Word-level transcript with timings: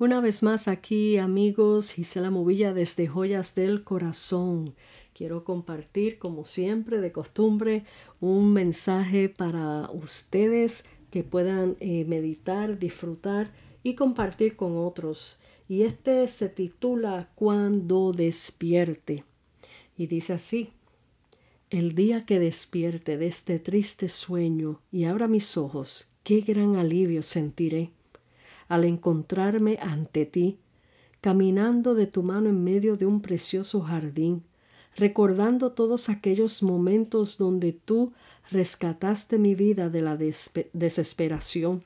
Una 0.00 0.22
vez 0.22 0.42
más 0.42 0.66
aquí, 0.66 1.18
amigos, 1.18 1.92
Gisela 1.92 2.30
Movilla 2.30 2.72
desde 2.72 3.06
Joyas 3.06 3.54
del 3.54 3.84
Corazón. 3.84 4.74
Quiero 5.12 5.44
compartir, 5.44 6.18
como 6.18 6.46
siempre, 6.46 7.02
de 7.02 7.12
costumbre, 7.12 7.84
un 8.18 8.50
mensaje 8.50 9.28
para 9.28 9.90
ustedes 9.90 10.86
que 11.10 11.22
puedan 11.22 11.76
eh, 11.80 12.06
meditar, 12.06 12.78
disfrutar 12.78 13.52
y 13.82 13.94
compartir 13.94 14.56
con 14.56 14.78
otros. 14.78 15.38
Y 15.68 15.82
este 15.82 16.26
se 16.28 16.48
titula 16.48 17.30
Cuando 17.34 18.12
despierte. 18.12 19.24
Y 19.98 20.06
dice 20.06 20.32
así, 20.32 20.70
el 21.68 21.94
día 21.94 22.24
que 22.24 22.38
despierte 22.38 23.18
de 23.18 23.26
este 23.26 23.58
triste 23.58 24.08
sueño 24.08 24.80
y 24.90 25.04
abra 25.04 25.28
mis 25.28 25.58
ojos, 25.58 26.10
qué 26.22 26.40
gran 26.40 26.76
alivio 26.76 27.20
sentiré 27.22 27.92
al 28.70 28.84
encontrarme 28.84 29.78
ante 29.82 30.26
ti, 30.26 30.56
caminando 31.20 31.96
de 31.96 32.06
tu 32.06 32.22
mano 32.22 32.48
en 32.48 32.62
medio 32.62 32.96
de 32.96 33.04
un 33.04 33.20
precioso 33.20 33.80
jardín, 33.80 34.44
recordando 34.96 35.72
todos 35.72 36.08
aquellos 36.08 36.62
momentos 36.62 37.36
donde 37.36 37.72
tú 37.72 38.12
rescataste 38.48 39.38
mi 39.38 39.56
vida 39.56 39.90
de 39.90 40.02
la 40.02 40.16
desesperación, 40.72 41.82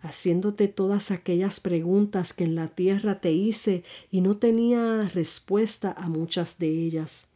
haciéndote 0.00 0.68
todas 0.68 1.10
aquellas 1.10 1.60
preguntas 1.60 2.32
que 2.32 2.44
en 2.44 2.54
la 2.54 2.68
tierra 2.68 3.20
te 3.20 3.32
hice 3.32 3.84
y 4.10 4.22
no 4.22 4.38
tenía 4.38 5.10
respuesta 5.12 5.92
a 5.92 6.08
muchas 6.08 6.58
de 6.58 6.68
ellas. 6.68 7.30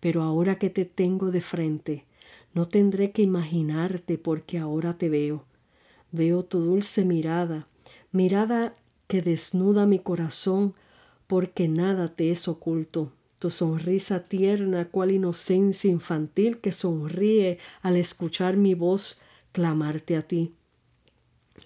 Pero 0.00 0.22
ahora 0.22 0.58
que 0.58 0.70
te 0.70 0.86
tengo 0.86 1.30
de 1.30 1.42
frente, 1.42 2.06
no 2.54 2.66
tendré 2.66 3.12
que 3.12 3.20
imaginarte 3.20 4.16
porque 4.16 4.58
ahora 4.58 4.96
te 4.96 5.10
veo. 5.10 5.44
Veo 6.10 6.42
tu 6.42 6.60
dulce 6.60 7.04
mirada, 7.04 7.68
mirada 8.12 8.74
que 9.06 9.22
desnuda 9.22 9.86
mi 9.86 9.98
corazón, 9.98 10.74
porque 11.26 11.68
nada 11.68 12.08
te 12.08 12.30
es 12.30 12.48
oculto. 12.48 13.12
Tu 13.38 13.50
sonrisa 13.50 14.28
tierna, 14.28 14.88
cual 14.88 15.10
inocencia 15.12 15.90
infantil 15.90 16.58
que 16.58 16.72
sonríe 16.72 17.58
al 17.82 17.96
escuchar 17.96 18.56
mi 18.56 18.74
voz 18.74 19.20
clamarte 19.52 20.16
a 20.16 20.22
ti. 20.22 20.52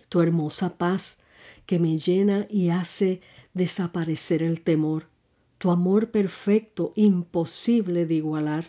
Tu 0.08 0.20
hermosa 0.20 0.78
paz 0.78 1.20
que 1.66 1.78
me 1.78 1.98
llena 1.98 2.46
y 2.48 2.68
hace 2.68 3.20
desaparecer 3.54 4.42
el 4.42 4.60
temor. 4.60 5.06
Tu 5.58 5.70
amor 5.70 6.10
perfecto, 6.10 6.92
imposible 6.94 8.06
de 8.06 8.14
igualar. 8.14 8.66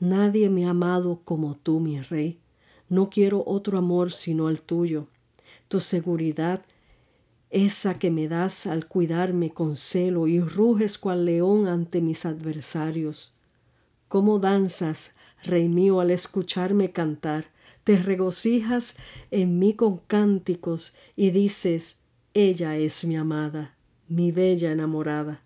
Nadie 0.00 0.50
me 0.50 0.66
ha 0.66 0.70
amado 0.70 1.20
como 1.24 1.54
tú, 1.54 1.80
mi 1.80 2.00
rey. 2.00 2.38
No 2.88 3.10
quiero 3.10 3.42
otro 3.46 3.78
amor 3.78 4.12
sino 4.12 4.48
el 4.48 4.62
tuyo. 4.62 5.06
Tu 5.68 5.80
seguridad 5.80 6.64
esa 7.50 7.98
que 7.98 8.10
me 8.10 8.28
das 8.28 8.66
al 8.66 8.86
cuidarme 8.86 9.50
con 9.50 9.76
celo 9.76 10.26
y 10.26 10.40
ruges 10.40 10.98
cual 10.98 11.24
león 11.24 11.66
ante 11.66 12.00
mis 12.00 12.26
adversarios. 12.26 13.34
¿Cómo 14.08 14.38
danzas, 14.38 15.14
rey 15.42 15.68
mío, 15.68 16.00
al 16.00 16.10
escucharme 16.10 16.92
cantar? 16.92 17.46
Te 17.84 17.96
regocijas 17.98 18.96
en 19.30 19.58
mí 19.58 19.74
con 19.74 19.98
cánticos 20.06 20.94
y 21.16 21.30
dices, 21.30 22.00
ella 22.34 22.76
es 22.76 23.04
mi 23.04 23.16
amada, 23.16 23.74
mi 24.08 24.30
bella 24.30 24.72
enamorada. 24.72 25.42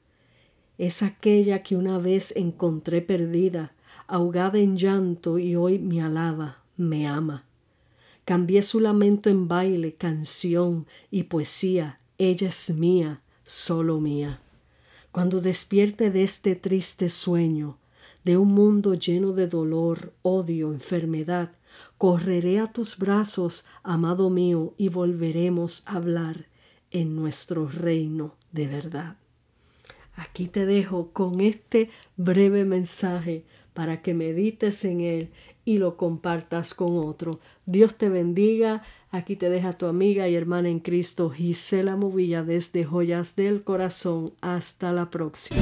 Es 0.78 1.02
aquella 1.02 1.62
que 1.62 1.76
una 1.76 1.98
vez 1.98 2.34
encontré 2.34 3.02
perdida, 3.02 3.72
ahogada 4.08 4.58
en 4.58 4.76
llanto 4.76 5.38
y 5.38 5.54
hoy 5.54 5.78
me 5.78 6.02
alaba, 6.02 6.58
me 6.76 7.06
ama. 7.06 7.44
Cambié 8.24 8.62
su 8.62 8.80
lamento 8.80 9.30
en 9.30 9.48
baile, 9.48 9.94
canción 9.94 10.86
y 11.10 11.24
poesía. 11.24 11.98
Ella 12.18 12.48
es 12.48 12.70
mía, 12.70 13.20
solo 13.44 14.00
mía. 14.00 14.40
Cuando 15.10 15.40
despierte 15.40 16.10
de 16.10 16.22
este 16.22 16.54
triste 16.54 17.08
sueño, 17.08 17.78
de 18.24 18.36
un 18.36 18.48
mundo 18.48 18.94
lleno 18.94 19.32
de 19.32 19.48
dolor, 19.48 20.12
odio, 20.22 20.72
enfermedad, 20.72 21.50
correré 21.98 22.60
a 22.60 22.72
tus 22.72 22.96
brazos, 22.96 23.66
amado 23.82 24.30
mío, 24.30 24.74
y 24.76 24.88
volveremos 24.88 25.82
a 25.86 25.96
hablar 25.96 26.46
en 26.92 27.16
nuestro 27.16 27.66
reino 27.66 28.36
de 28.52 28.68
verdad. 28.68 29.16
Aquí 30.14 30.46
te 30.46 30.66
dejo 30.66 31.10
con 31.12 31.40
este 31.40 31.90
breve 32.16 32.64
mensaje 32.64 33.44
para 33.72 34.02
que 34.02 34.14
medites 34.14 34.84
en 34.84 35.00
él 35.00 35.30
y 35.64 35.78
lo 35.78 35.96
compartas 35.96 36.74
con 36.74 36.98
otro. 36.98 37.40
Dios 37.66 37.94
te 37.96 38.08
bendiga. 38.08 38.82
Aquí 39.10 39.36
te 39.36 39.50
deja 39.50 39.74
tu 39.74 39.86
amiga 39.86 40.28
y 40.28 40.34
hermana 40.34 40.70
en 40.70 40.80
Cristo, 40.80 41.28
Gisela 41.30 41.96
Movilla, 41.96 42.42
desde 42.42 42.84
Joyas 42.84 43.36
del 43.36 43.62
Corazón. 43.62 44.32
Hasta 44.40 44.92
la 44.92 45.10
próxima. 45.10 45.60